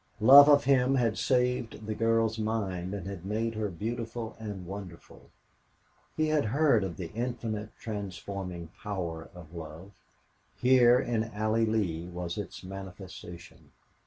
Love 0.19 0.49
of 0.49 0.63
him 0.63 0.95
had 0.95 1.15
saved 1.15 1.85
the 1.85 1.93
girl's 1.93 2.39
mind 2.39 2.91
and 2.95 3.05
had 3.05 3.23
made 3.23 3.53
her 3.53 3.69
beautiful 3.69 4.35
and 4.39 4.65
wonderful. 4.65 5.29
He 6.17 6.29
had 6.29 6.45
heard 6.45 6.83
of 6.83 6.97
the 6.97 7.11
infinite 7.11 7.69
transforming 7.79 8.69
power 8.81 9.29
of 9.35 9.53
love; 9.53 9.91
here 10.57 10.99
in 10.99 11.25
Allie 11.25 11.67
Lee 11.67 12.07
was 12.07 12.39
its 12.39 12.63
manifestation. 12.63 13.73